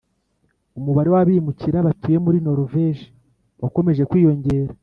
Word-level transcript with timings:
umubare 0.77 1.09
w 1.13 1.17
abimukira 1.21 1.85
batuye 1.87 2.17
muri 2.25 2.37
Noruveje 2.45 3.05
wakomeje 3.61 4.03
kwiyongera 4.09 4.71